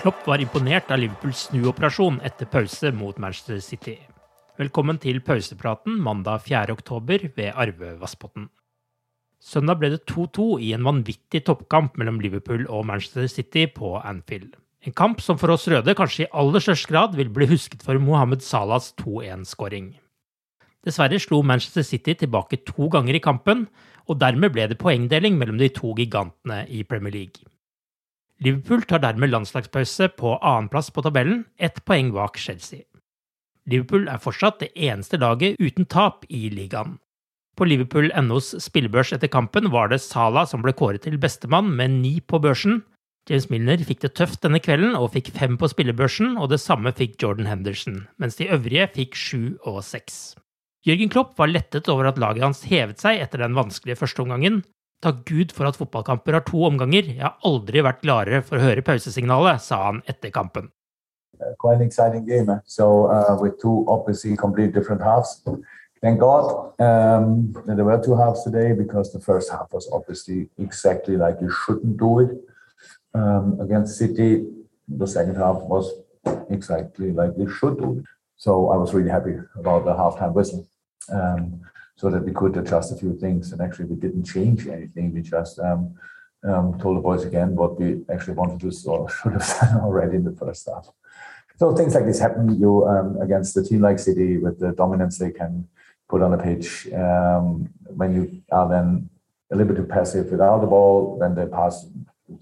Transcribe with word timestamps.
Klopp 0.00 0.22
var 0.24 0.40
imponert 0.40 0.88
av 0.88 0.96
Liverpools 0.96 1.42
snuoperasjon 1.50 2.22
etter 2.24 2.48
pause 2.48 2.88
mot 2.96 3.18
Manchester 3.20 3.58
City. 3.60 3.98
Velkommen 4.56 4.96
til 4.96 5.18
pausepraten 5.20 5.98
mandag 6.00 6.46
4. 6.46 6.72
oktober 6.72 7.26
ved 7.36 7.50
Arve 7.52 7.90
Vassbotn. 8.00 8.46
Søndag 9.44 9.76
ble 9.82 9.90
det 9.92 10.06
2-2 10.08 10.46
i 10.64 10.70
en 10.72 10.88
vanvittig 10.88 11.42
toppkamp 11.44 12.00
mellom 12.00 12.16
Liverpool 12.24 12.64
og 12.72 12.88
Manchester 12.88 13.28
City 13.28 13.66
på 13.76 13.92
Anfield. 14.00 14.56
En 14.88 14.96
kamp 14.96 15.20
som 15.20 15.36
for 15.36 15.52
oss 15.52 15.68
røde 15.68 15.92
kanskje 15.92 16.24
i 16.24 16.32
aller 16.32 16.64
størst 16.64 16.88
grad 16.88 17.20
vil 17.20 17.28
bli 17.28 17.50
husket 17.52 17.84
for 17.84 18.00
Mohammed 18.00 18.40
Salahs 18.40 18.94
2-1-skåring. 19.04 19.92
Dessverre 20.80 21.20
slo 21.20 21.42
Manchester 21.44 21.84
City 21.84 22.16
tilbake 22.24 22.64
to 22.64 22.88
ganger 22.88 23.20
i 23.20 23.24
kampen, 23.28 23.66
og 24.08 24.16
dermed 24.24 24.56
ble 24.56 24.64
det 24.72 24.80
poengdeling 24.80 25.36
mellom 25.36 25.60
de 25.60 25.68
to 25.68 25.92
gigantene 25.92 26.62
i 26.72 26.86
Premier 26.88 27.20
League. 27.20 27.49
Liverpool 28.40 28.82
tar 28.88 29.02
dermed 29.02 29.28
landslagspause 29.30 30.08
på 30.16 30.38
annenplass 30.38 30.88
på 30.90 31.02
tabellen, 31.04 31.44
ett 31.58 31.84
poeng 31.84 32.08
bak 32.14 32.38
Chelsea. 32.40 32.86
Liverpool 33.68 34.08
er 34.08 34.22
fortsatt 34.22 34.62
det 34.62 34.70
eneste 34.74 35.20
laget 35.20 35.60
uten 35.60 35.84
tap 35.84 36.24
i 36.28 36.48
ligaen. 36.48 36.96
På 37.60 37.66
Liverpool.nos 37.68 38.54
spillebørs 38.64 39.12
etter 39.12 39.28
kampen 39.28 39.68
var 39.74 39.90
det 39.92 40.00
Salah 40.00 40.48
som 40.48 40.64
ble 40.64 40.72
kåret 40.72 41.04
til 41.04 41.18
bestemann 41.20 41.68
med 41.76 41.98
ni 42.00 42.14
på 42.24 42.40
børsen. 42.40 42.80
James 43.28 43.50
Milner 43.52 43.82
fikk 43.84 44.00
det 44.06 44.14
tøft 44.16 44.40
denne 44.40 44.62
kvelden 44.64 44.96
og 44.96 45.12
fikk 45.12 45.28
fem 45.36 45.58
på 45.60 45.68
spillebørsen, 45.68 46.38
og 46.40 46.48
det 46.48 46.62
samme 46.62 46.94
fikk 46.96 47.20
Jordan 47.20 47.50
Henderson, 47.50 48.06
mens 48.16 48.40
de 48.40 48.48
øvrige 48.48 48.88
fikk 48.96 49.18
sju 49.18 49.42
og 49.68 49.82
seks. 49.84 50.32
Jørgen 50.88 51.12
Klopp 51.12 51.36
var 51.36 51.52
lettet 51.52 51.92
over 51.92 52.08
at 52.08 52.18
laget 52.18 52.46
hans 52.46 52.64
hevet 52.64 53.02
seg 53.02 53.20
etter 53.20 53.44
den 53.44 53.58
vanskelige 53.58 54.00
førsteomgangen, 54.00 54.62
Takk 55.00 55.24
Gud 55.24 55.52
for 55.56 55.64
at 55.64 55.78
fotballkamper 55.80 56.36
har 56.36 56.44
to 56.44 56.60
omganger. 56.66 57.06
Jeg 57.14 57.24
har 57.24 57.38
aldri 57.48 57.80
vært 57.84 58.02
gladere 58.04 58.42
for 58.44 58.58
å 58.58 58.66
høre 58.66 58.84
pausesignalet, 58.84 59.62
sa 59.64 59.86
han 59.86 60.02
etter 60.10 60.32
kampen. 60.34 60.68
Uh, 61.40 61.54
quite 61.58 61.80
an 61.80 61.86
exciting 61.86 62.26
game. 62.26 62.50
Eh? 62.52 62.58
So 62.66 63.06
uh, 63.06 63.36
with 63.40 63.60
two 63.62 63.86
obviously 63.88 64.36
completely 64.36 64.72
different 64.72 65.00
halves. 65.00 65.40
Thank 66.02 66.20
God 66.20 66.72
um, 66.80 67.52
there 67.66 67.84
were 67.84 68.02
two 68.02 68.16
halves 68.16 68.44
today 68.44 68.72
because 68.72 69.12
the 69.12 69.20
first 69.20 69.50
half 69.50 69.68
was 69.72 69.88
obviously 69.92 70.48
exactly 70.58 71.16
like 71.16 71.36
you 71.40 71.50
shouldn't 71.50 71.96
do 71.98 72.20
it 72.20 72.30
um, 73.14 73.58
against 73.60 73.98
City. 73.98 74.46
The 74.88 75.06
second 75.06 75.36
half 75.36 75.56
was 75.56 75.92
exactly 76.50 77.12
like 77.12 77.32
you 77.38 77.48
should 77.50 77.78
do 77.78 77.98
it. 77.98 78.04
So 78.36 78.70
I 78.70 78.76
was 78.76 78.94
really 78.94 79.10
happy 79.10 79.36
about 79.56 79.84
the 79.84 79.92
halftime 79.92 80.32
whistle. 80.32 80.66
Um, 81.12 81.60
so 82.00 82.08
that 82.08 82.24
we 82.24 82.32
could 82.32 82.56
adjust 82.56 82.92
a 82.92 82.96
few 82.96 83.14
things. 83.14 83.52
And 83.52 83.60
actually, 83.60 83.84
we 83.84 83.96
didn't 83.96 84.24
change 84.24 84.66
anything. 84.66 85.12
We 85.12 85.20
just 85.20 85.58
um, 85.58 85.94
um, 86.42 86.78
told 86.80 86.96
the 86.96 87.02
boys 87.02 87.24
again 87.24 87.54
what 87.54 87.78
we 87.78 88.00
actually 88.10 88.36
wanted 88.40 88.58
to 88.60 88.90
or 88.90 89.10
should 89.16 89.32
have 89.32 89.46
done 89.60 89.80
already 89.82 90.16
in 90.16 90.24
the 90.24 90.32
first 90.32 90.66
half. 90.66 90.88
So 91.58 91.74
things 91.74 91.94
like 91.94 92.06
this 92.06 92.18
happen. 92.18 92.58
You 92.58 92.86
um, 92.86 93.20
against 93.20 93.54
a 93.58 93.62
team 93.62 93.82
like 93.82 93.98
City 93.98 94.38
with 94.38 94.58
the 94.58 94.72
dominance 94.72 95.18
they 95.18 95.30
can 95.30 95.68
put 96.08 96.22
on 96.22 96.30
the 96.30 96.38
pitch. 96.38 96.90
Um, 96.94 97.68
when 98.00 98.14
you 98.14 98.42
are 98.50 98.66
then 98.66 99.10
a 99.52 99.56
little 99.56 99.74
bit 99.74 99.82
too 99.82 99.86
passive 99.86 100.30
without 100.30 100.60
the 100.62 100.68
ball, 100.68 101.18
then 101.20 101.34
they 101.34 101.44
pass 101.46 101.86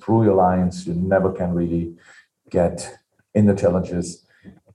through 0.00 0.22
your 0.22 0.34
lines, 0.34 0.86
you 0.86 0.94
never 0.94 1.32
can 1.32 1.52
really 1.52 1.96
get 2.48 2.96
in 3.34 3.46
the 3.46 3.56
challenges. 3.56 4.24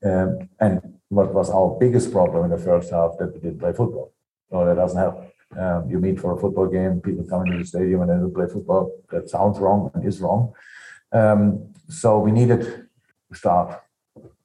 Um, 0.03 0.49
and 0.59 0.99
what 1.07 1.33
was 1.33 1.49
our 1.49 1.77
biggest 1.79 2.11
problem 2.11 2.43
in 2.43 2.51
the 2.51 2.57
first 2.57 2.91
half 2.91 3.11
that 3.19 3.33
we 3.33 3.39
didn't 3.39 3.59
play 3.59 3.71
football. 3.71 4.11
No, 4.51 4.65
that 4.65 4.75
doesn't 4.75 4.99
help. 4.99 5.33
Um, 5.57 5.89
you 5.89 5.99
meet 5.99 6.19
for 6.19 6.35
a 6.35 6.39
football 6.39 6.67
game, 6.67 6.99
people 7.01 7.25
come 7.25 7.45
into 7.45 7.59
the 7.59 7.65
stadium 7.65 8.01
and 8.01 8.09
then 8.09 8.33
play 8.33 8.47
football. 8.47 8.91
That 9.11 9.29
sounds 9.29 9.59
wrong 9.59 9.91
and 9.93 10.05
is 10.05 10.19
wrong. 10.19 10.53
Um, 11.11 11.73
so 11.89 12.19
we 12.19 12.31
needed 12.31 12.61
to 12.61 13.37
start 13.37 13.81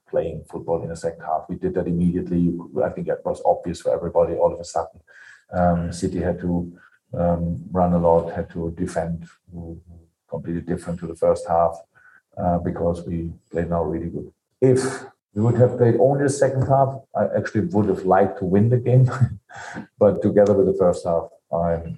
playing 0.09 0.45
football 0.51 0.83
in 0.83 0.89
the 0.89 0.97
second 0.97 1.23
half. 1.23 1.47
We 1.49 1.57
did 1.57 1.75
that 1.75 1.87
immediately. 1.87 2.53
I 2.85 2.91
think 2.91 3.07
that 3.07 3.25
was 3.25 3.43
obvious 3.45 3.81
for 3.81 3.93
everybody 3.93 4.35
all 4.35 4.53
of 4.53 4.61
a 4.61 4.65
sudden. 4.65 5.01
Um, 5.53 5.93
City 5.93 6.21
had 6.21 6.41
to 6.41 6.79
um, 7.15 7.65
run 7.71 7.93
a 7.95 7.99
lot, 7.99 8.33
had 8.33 8.51
to 8.51 8.75
defend 8.77 9.27
completely 10.29 10.63
different 10.63 11.01
to 11.01 11.07
the 11.07 11.17
first 11.17 11.49
half 11.49 11.75
uh, 12.37 12.59
because 12.59 13.07
we 13.07 13.33
played 13.51 13.71
now 13.71 13.83
really 13.83 14.11
good. 14.11 14.31
If 14.61 15.05
we 15.39 15.45
would 15.45 15.55
have 15.55 15.79
played 15.79 15.95
only 16.01 16.25
the 16.25 16.31
second 16.31 16.63
half. 16.63 16.99
I 17.15 17.27
actually 17.39 17.67
would 17.67 17.89
have 17.89 18.05
liked 18.05 18.41
to 18.41 18.45
win 18.45 18.71
the 18.71 18.77
game, 18.77 19.09
but 19.99 20.21
together 20.21 20.53
with 20.53 20.67
the 20.67 20.77
first 20.77 21.07
half, 21.07 21.29
I'm 21.53 21.97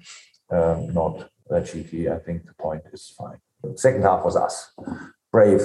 um, 0.51 0.93
not 0.93 1.27
that 1.49 1.65
cheeky. 1.65 2.07
I 2.07 2.19
think 2.19 2.45
the 2.45 2.53
point 2.53 2.83
is 2.93 3.11
fine. 3.17 3.39
Second 3.77 4.03
half 4.03 4.23
was 4.23 4.35
us 4.35 4.71
brave, 5.31 5.63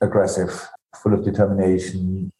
aggressive, 0.00 0.68
full 1.02 1.14
of 1.14 1.24
determination, 1.24 2.30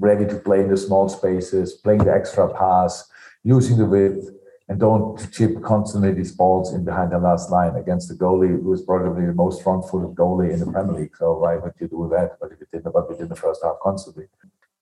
ready 0.00 0.26
to 0.26 0.34
play 0.40 0.58
in 0.58 0.70
the 0.70 0.76
small 0.76 1.08
spaces, 1.08 1.74
playing 1.74 2.02
the 2.02 2.12
extra 2.12 2.52
pass, 2.52 3.08
using 3.44 3.78
the 3.78 3.86
width, 3.86 4.28
and 4.68 4.78
don't 4.78 5.32
chip 5.32 5.62
constantly 5.62 6.12
these 6.12 6.32
balls 6.32 6.74
in 6.74 6.84
behind 6.84 7.12
the 7.12 7.18
last 7.18 7.50
line 7.50 7.74
against 7.76 8.08
the 8.08 8.14
goalie 8.14 8.62
who 8.62 8.72
is 8.72 8.82
probably 8.82 9.26
the 9.26 9.32
most 9.32 9.62
front-footed 9.62 10.14
goalie 10.14 10.52
in 10.52 10.60
the 10.60 10.70
Premier 10.70 11.00
League. 11.00 11.16
So 11.16 11.38
why 11.38 11.56
would 11.56 11.72
you 11.80 11.88
do 11.88 12.08
that? 12.12 12.38
But 12.40 12.50
you 12.50 12.66
did, 12.70 12.84
but 12.84 13.08
we 13.08 13.16
did 13.16 13.30
the 13.30 13.36
first 13.36 13.62
half 13.64 13.76
constantly. 13.82 14.26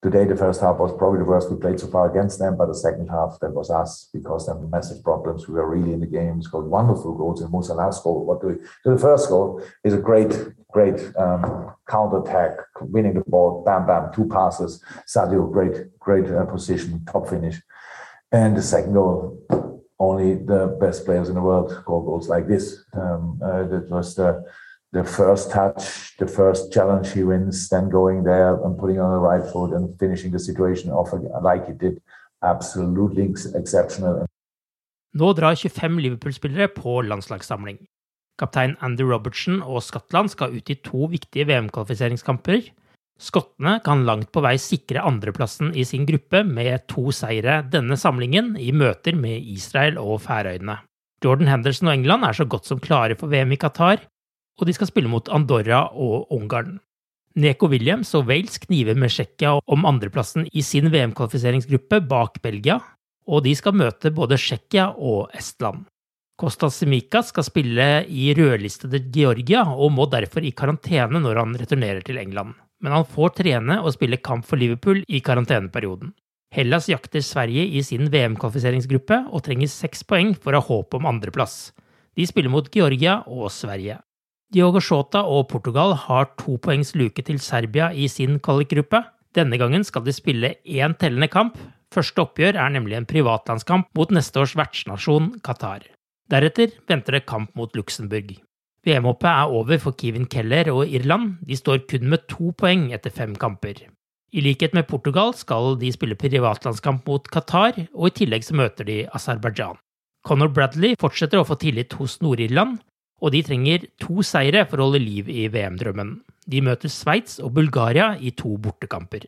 Today, 0.03 0.25
the 0.25 0.37
first 0.37 0.61
half 0.61 0.77
was 0.77 0.93
probably 0.97 1.21
the 1.21 1.25
worst 1.25 1.50
we 1.50 1.56
played 1.56 1.81
so 1.81 1.88
far 1.88 2.09
against 2.11 2.38
them, 2.38 2.56
but 2.56 2.67
the 2.67 2.75
second 2.75 3.09
half, 3.09 3.38
that 3.41 3.53
was 3.53 3.71
us 3.71 4.09
because 4.12 4.47
they 4.47 4.53
have 4.53 4.62
massive 4.71 5.03
problems. 5.03 5.49
We 5.49 5.55
were 5.55 5.69
really 5.69 5.94
in 5.94 6.00
the 6.00 6.06
game, 6.06 6.43
scored 6.43 6.67
wonderful 6.67 7.15
goals, 7.15 7.41
and 7.41 7.50
Musa 7.50 7.75
now 7.75 7.91
scored. 7.91 8.27
What 8.27 8.41
do 8.41 8.49
we? 8.49 8.55
So 8.85 8.91
the 8.94 8.99
first 8.99 9.29
goal 9.29 9.62
is 9.83 9.94
a 9.94 9.99
great, 9.99 10.37
great 10.71 11.00
um, 11.17 11.73
counter 11.88 12.19
attack, 12.19 12.59
winning 12.83 13.15
the 13.15 13.25
ball, 13.27 13.65
bam, 13.65 13.87
bam, 13.87 14.12
two 14.12 14.29
passes. 14.29 14.85
Sadio, 15.09 15.50
great, 15.50 15.99
great 15.99 16.31
uh, 16.31 16.44
position, 16.44 17.05
top 17.06 17.29
finish. 17.29 17.61
And 18.31 18.56
the 18.56 18.62
second 18.62 18.93
goal, 18.93 19.43
only 19.99 20.35
the 20.35 20.77
best 20.81 21.05
players 21.05 21.29
in 21.29 21.35
the 21.35 21.41
world 21.41 21.71
score 21.71 22.05
goals 22.05 22.29
like 22.29 22.47
this. 22.47 22.85
Um, 22.93 23.41
uh, 23.43 23.65
that 23.65 23.91
was 23.91 24.15
the 24.15 24.45
the 24.93 25.05
first 25.05 25.51
touch, 25.51 26.17
the 26.19 26.27
first 26.27 26.73
challenge 26.73 27.13
he 27.13 27.23
wins, 27.23 27.69
then 27.69 27.91
going 27.91 28.25
there 28.25 28.55
and 28.65 28.79
putting 28.79 29.01
on 29.01 29.13
the 29.13 29.21
right 29.21 29.45
foot 29.53 29.73
and 29.75 29.99
finishing 29.99 30.33
the 30.33 30.39
situation 30.39 30.91
off 30.91 31.13
like 31.43 31.67
he 31.67 31.73
did. 31.73 32.01
Absolutely 32.43 33.35
exceptional. 33.55 34.27
Nå 35.17 35.33
drar 35.33 35.55
25 35.55 35.99
Liverpool-spillere 35.99 36.69
på 36.69 37.01
landslagssamling. 37.03 37.79
Kaptein 38.39 38.77
Andy 38.81 39.03
Robertson 39.03 39.63
og 39.63 39.83
Skottland 39.83 40.29
skal 40.29 40.57
ut 40.57 40.71
i 40.71 40.75
to 40.85 41.07
viktige 41.07 41.47
VM-kvalifiseringskamper. 41.49 42.69
Skottene 43.17 43.79
kan 43.85 44.05
langt 44.05 44.29
på 44.33 44.43
vei 44.45 44.59
sikre 44.61 45.05
andreplassen 45.09 45.71
i 45.73 45.87
sin 45.89 46.05
gruppe 46.09 46.43
med 46.45 46.85
to 46.91 47.09
seire 47.17 47.63
denne 47.73 47.97
samlingen 47.97 48.55
i 48.61 48.73
møter 48.77 49.17
med 49.17 49.47
Israel 49.57 49.97
og 50.03 50.21
Færøyene. 50.27 50.77
Jordan 51.25 51.49
Henderson 51.49 51.89
og 51.89 51.97
England 51.97 52.27
er 52.29 52.37
så 52.37 52.45
godt 52.45 52.69
som 52.69 52.83
klare 52.83 53.17
for 53.17 53.33
VM 53.33 53.55
i 53.57 53.61
Qatar, 53.61 54.03
og 54.61 54.69
de 54.69 54.75
skal 54.77 54.91
spille 54.91 55.09
mot 55.09 55.31
Andorra 55.33 55.87
og 55.93 56.29
Ungarn. 56.33 56.77
Neko 57.37 57.69
Williams 57.73 58.15
og 58.17 58.29
Wales 58.29 58.61
kniver 58.61 58.97
med 58.97 59.13
Tsjekkia 59.13 59.59
om 59.61 59.89
andreplassen 59.89 60.47
i 60.53 60.62
sin 60.65 60.89
VM-kvalifiseringsgruppe 60.93 62.01
bak 62.09 62.41
Belgia, 62.45 62.79
og 63.29 63.45
de 63.45 63.53
skal 63.57 63.77
møte 63.77 64.12
både 64.12 64.39
Tsjekkia 64.41 64.91
og 64.97 65.33
Estland. 65.37 65.85
Kostas 66.37 66.77
Simika 66.81 67.23
skal 67.25 67.45
spille 67.49 67.89
i 68.12 68.29
rødlistede 68.37 69.01
Georgia 69.12 69.65
og 69.73 69.93
må 69.97 70.05
derfor 70.12 70.45
i 70.45 70.53
karantene 70.53 71.21
når 71.21 71.41
han 71.41 71.57
returnerer 71.57 72.05
til 72.05 72.21
England, 72.21 72.53
men 72.82 72.93
han 72.93 73.08
får 73.08 73.34
trene 73.40 73.81
og 73.82 73.94
spille 73.94 74.20
kamp 74.20 74.46
for 74.46 74.61
Liverpool 74.61 75.02
i 75.08 75.23
karanteneperioden. 75.25 76.12
Hellas 76.55 76.88
jakter 76.88 77.25
Sverige 77.25 77.67
i 77.76 77.82
sin 77.84 78.08
VM-kvalifiseringsgruppe 78.12 79.25
og 79.34 79.43
trenger 79.44 79.70
seks 79.70 80.05
poeng 80.06 80.34
for 80.38 80.55
å 80.55 80.62
ha 80.62 80.69
håp 80.69 80.94
om 80.96 81.08
andreplass. 81.11 81.73
De 82.17 82.25
spiller 82.28 82.52
mot 82.52 82.69
Georgia 82.73 83.19
og 83.26 83.50
Sverige. 83.52 83.99
Diogo 84.55 84.81
Shota 84.81 85.25
og 85.26 85.49
Portugal 85.50 85.96
har 86.06 86.31
to 86.38 86.55
poengs 86.62 86.94
luke 86.94 87.25
til 87.26 87.40
Serbia 87.43 87.90
i 87.93 88.06
sin 88.08 88.38
kvalikgruppe. 88.38 89.02
Denne 89.34 89.58
gangen 89.61 89.84
skal 89.84 90.06
de 90.06 90.14
spille 90.14 90.55
én 90.64 90.94
tellende 90.96 91.28
kamp. 91.28 91.58
Første 91.93 92.23
oppgjør 92.23 92.56
er 92.62 92.73
nemlig 92.73 92.96
en 92.96 93.08
privatlandskamp 93.11 93.90
mot 93.99 94.14
neste 94.14 94.40
års 94.40 94.55
vertsnasjon 94.58 95.34
Qatar. 95.44 95.82
Deretter 96.31 96.73
venter 96.88 97.19
det 97.19 97.26
kamp 97.26 97.52
mot 97.58 97.75
Luxembourg. 97.76 98.37
VM-hoppet 98.87 99.27
er 99.27 99.50
over 99.50 99.81
for 99.83 99.97
Kevin 99.99 100.29
Keller 100.31 100.71
og 100.71 100.87
Irland. 100.87 101.37
De 101.43 101.56
står 101.59 101.83
kun 101.91 102.06
med 102.12 102.29
to 102.31 102.53
poeng 102.55 102.93
etter 102.94 103.11
fem 103.11 103.35
kamper. 103.35 103.81
I 104.31 104.43
likhet 104.44 104.75
med 104.77 104.87
Portugal 104.87 105.33
skal 105.35 105.75
de 105.81 105.91
spille 105.94 106.19
privatlandskamp 106.19 107.06
mot 107.09 107.27
Qatar, 107.33 107.79
og 107.94 108.11
i 108.11 108.15
tillegg 108.21 108.47
så 108.47 108.55
møter 108.59 108.87
de 108.87 109.00
Aserbajdsjan. 109.17 109.79
Conor 110.27 110.50
Bradley 110.55 110.94
fortsetter 111.00 111.41
å 111.41 111.47
få 111.47 111.56
tillit 111.62 111.94
hos 111.99 112.19
Nord-Irland, 112.23 112.79
og 113.23 113.33
de 113.33 113.43
trenger 113.47 113.87
to 114.03 114.23
seire 114.27 114.67
for 114.69 114.79
å 114.79 114.88
holde 114.88 115.03
liv 115.03 115.31
i 115.31 115.47
VM-drømmen. 115.50 116.21
De 116.47 116.62
møter 116.62 116.93
Sveits 116.93 117.41
og 117.43 117.55
Bulgaria 117.56 118.12
i 118.21 118.35
to 118.38 118.55
bortekamper. 118.62 119.27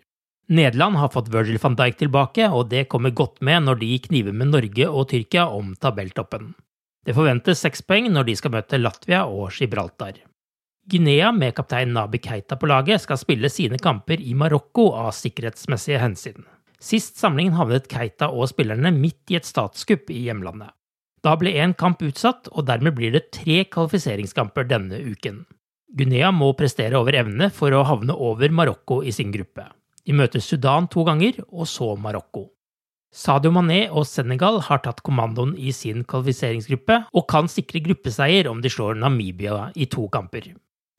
Nederland 0.48 0.96
har 0.96 1.10
fått 1.12 1.32
Virgil 1.32 1.58
van 1.62 1.76
Dijk 1.76 1.98
tilbake, 2.04 2.46
og 2.48 2.70
det 2.70 2.86
kommer 2.92 3.10
godt 3.10 3.42
med 3.44 3.66
når 3.66 3.82
de 3.82 3.90
kniver 4.06 4.32
med 4.36 4.52
Norge 4.54 4.88
og 4.88 5.10
Tyrkia 5.10 5.48
om 5.52 5.74
tabelltoppen. 5.80 6.54
Det 7.08 7.14
forventes 7.16 7.62
seks 7.64 7.80
poeng 7.88 8.10
når 8.12 8.26
de 8.28 8.32
skal 8.36 8.52
møte 8.52 8.76
Latvia 8.76 9.22
og 9.24 9.54
Gibraltar. 9.56 10.18
Guinea 10.92 11.30
med 11.32 11.54
kaptein 11.56 11.94
Nabi 11.96 12.18
Keita 12.20 12.58
på 12.60 12.68
laget 12.68 13.00
skal 13.00 13.16
spille 13.16 13.48
sine 13.48 13.78
kamper 13.80 14.20
i 14.20 14.34
Marokko 14.36 14.90
av 14.92 15.14
sikkerhetsmessige 15.16 16.02
hensyn. 16.02 16.44
Sist 16.76 17.16
samlingen 17.16 17.56
havnet 17.56 17.88
Keita 17.88 18.28
og 18.28 18.50
spillerne 18.52 18.92
midt 18.92 19.32
i 19.32 19.38
et 19.40 19.48
statskupp 19.48 20.12
i 20.12 20.26
hjemlandet. 20.26 20.74
Da 21.24 21.32
ble 21.40 21.54
én 21.56 21.72
kamp 21.80 22.04
utsatt, 22.04 22.52
og 22.52 22.68
dermed 22.68 22.98
blir 23.00 23.16
det 23.16 23.30
tre 23.32 23.62
kvalifiseringskamper 23.72 24.68
denne 24.68 25.00
uken. 25.08 25.46
Guinea 25.96 26.28
må 26.28 26.52
prestere 26.60 27.00
over 27.00 27.16
evne 27.16 27.48
for 27.48 27.72
å 27.72 27.86
havne 27.88 28.12
over 28.12 28.52
Marokko 28.52 29.00
i 29.00 29.16
sin 29.16 29.32
gruppe. 29.32 29.64
De 30.04 30.12
møter 30.12 30.44
Sudan 30.44 30.92
to 30.92 31.08
ganger, 31.08 31.40
og 31.48 31.64
så 31.72 31.94
Marokko. 31.96 32.50
Sadio 33.14 33.50
Mané 33.54 33.86
og 33.88 34.04
Senegal 34.04 34.58
har 34.66 34.82
tatt 34.84 35.00
kommandoen 35.06 35.54
i 35.56 35.72
sin 35.72 36.02
kvalifiseringsgruppe 36.08 37.00
og 37.16 37.26
kan 37.32 37.48
sikre 37.48 37.80
gruppeseier 37.84 38.50
om 38.50 38.60
de 38.60 38.72
slår 38.72 38.98
Namibia 39.00 39.70
i 39.74 39.88
to 39.88 40.04
kamper. 40.12 40.50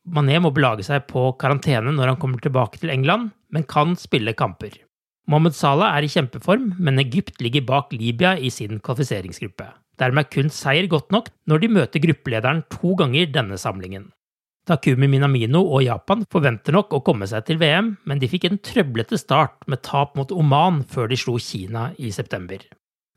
Mané 0.10 0.40
må 0.42 0.50
belage 0.56 0.88
seg 0.88 1.06
på 1.12 1.28
karantene 1.38 1.94
når 1.94 2.14
han 2.14 2.22
kommer 2.22 2.42
tilbake 2.42 2.82
til 2.82 2.90
England, 2.90 3.30
men 3.54 3.68
kan 3.70 3.94
spille 4.00 4.34
kamper. 4.34 4.74
Mohammed 5.30 5.54
Salah 5.54 5.94
er 5.94 6.08
i 6.08 6.10
kjempeform, 6.10 6.72
men 6.82 7.02
Egypt 7.04 7.38
ligger 7.46 7.68
bak 7.68 7.94
Libya 7.94 8.34
i 8.42 8.50
sin 8.50 8.80
kvalifiseringsgruppe. 8.82 9.68
Dermed 10.02 10.26
er 10.26 10.34
kun 10.34 10.50
seier 10.50 10.88
godt 10.90 11.12
nok 11.14 11.30
når 11.46 11.62
de 11.62 11.74
møter 11.76 12.02
gruppelederen 12.02 12.64
to 12.74 12.96
ganger 12.98 13.30
denne 13.30 13.60
samlingen. 13.62 14.10
Takumi 14.70 15.08
Minamino 15.10 15.64
og 15.66 15.82
Japan 15.82 16.22
forventer 16.30 16.76
nok 16.76 16.94
å 16.94 17.02
komme 17.06 17.26
seg 17.30 17.48
til 17.48 17.58
VM, 17.58 17.96
men 18.06 18.20
de 18.22 18.30
fikk 18.30 18.46
en 18.46 18.60
trøblete 18.62 19.18
start 19.18 19.64
med 19.66 19.82
tap 19.86 20.14
mot 20.20 20.30
Oman 20.30 20.84
før 20.86 21.10
de 21.10 21.18
slo 21.18 21.40
Kina 21.42 21.88
i 21.98 22.12
september. 22.14 22.62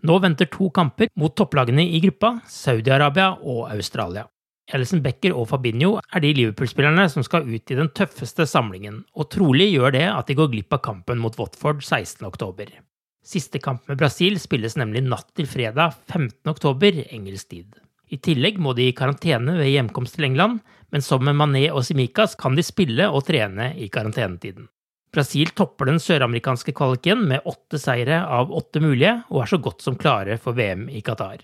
Nå 0.02 0.16
venter 0.24 0.48
to 0.50 0.70
kamper 0.74 1.10
mot 1.20 1.34
topplagene 1.36 1.84
i 1.84 2.00
gruppa, 2.02 2.38
Saudi-Arabia 2.48 3.34
og 3.36 3.66
Australia. 3.68 4.24
Ellison 4.72 5.02
Becker 5.04 5.36
og 5.36 5.50
Fabinho 5.50 5.98
er 6.00 6.24
de 6.24 6.32
Liverpool-spillerne 6.38 7.04
som 7.12 7.26
skal 7.26 7.44
ut 7.44 7.70
i 7.70 7.76
den 7.76 7.92
tøffeste 7.92 8.46
samlingen, 8.48 9.02
og 9.12 9.28
trolig 9.34 9.68
gjør 9.74 9.92
det 9.98 10.06
at 10.08 10.30
de 10.30 10.38
går 10.38 10.50
glipp 10.54 10.72
av 10.78 10.82
kampen 10.86 11.20
mot 11.20 11.36
Watford 11.36 11.84
16.10. 11.84 12.78
Siste 13.22 13.60
kamp 13.62 13.84
med 13.90 14.00
Brasil 14.00 14.40
spilles 14.40 14.78
nemlig 14.80 15.04
natt 15.04 15.28
til 15.36 15.46
fredag 15.50 15.98
15.10 16.08 17.04
engelsk 17.12 17.52
tid. 17.52 17.82
I 18.12 18.18
tillegg 18.20 18.58
må 18.60 18.74
de 18.76 18.88
i 18.90 18.96
karantene 18.96 19.54
ved 19.60 19.70
hjemkomst 19.70 20.18
til 20.18 20.26
England, 20.28 20.58
men 20.92 21.02
som 21.02 21.24
med 21.24 21.36
Mané 21.38 21.64
og 21.72 21.84
Simicas 21.86 22.36
kan 22.38 22.56
de 22.56 22.64
spille 22.64 23.08
og 23.08 23.24
trene 23.28 23.72
i 23.80 23.88
karantenetiden. 23.92 24.68
Brasil 25.12 25.50
topper 25.56 25.90
den 25.90 26.00
søramerikanske 26.00 26.72
kvaliken 26.76 27.26
med 27.28 27.44
åtte 27.48 27.80
seire 27.80 28.22
av 28.24 28.52
åtte 28.52 28.80
mulige, 28.80 29.18
og 29.28 29.42
er 29.42 29.50
så 29.50 29.58
godt 29.60 29.84
som 29.84 29.98
klare 30.00 30.38
for 30.40 30.56
VM 30.56 30.86
i 30.88 31.02
Qatar. 31.04 31.42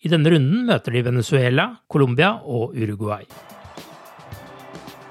I 0.00 0.08
denne 0.08 0.32
runden 0.32 0.64
møter 0.68 0.96
de 0.96 1.04
Venezuela, 1.04 1.66
Colombia 1.92 2.38
og 2.48 2.72
Uruguay. 2.72 3.26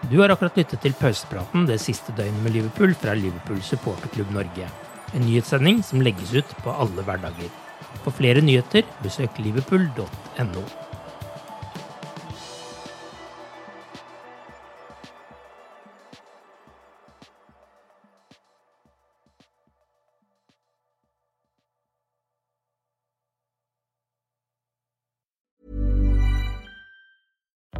Du 0.09 0.17
har 0.23 0.33
akkurat 0.33 0.57
lyttet 0.57 0.81
til 0.81 0.97
pausepraten 0.97 1.69
det 1.69 1.77
siste 1.83 2.15
døgnet 2.17 2.41
med 2.41 2.57
Liverpool 2.57 2.97
fra 2.97 3.13
Liverpool 3.13 3.61
supporterklubb 3.61 4.33
Norge. 4.33 4.69
En 5.13 5.25
nyhetssending 5.27 5.83
som 5.85 6.01
legges 6.01 6.33
ut 6.33 6.57
på 6.65 6.73
alle 6.73 7.05
hverdager. 7.05 7.53
For 8.01 8.15
flere 8.15 8.41
nyheter, 8.41 8.87
besøk 9.05 9.37
liverpool.no. 9.37 10.88